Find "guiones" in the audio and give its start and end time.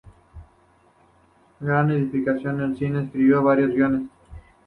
3.69-4.09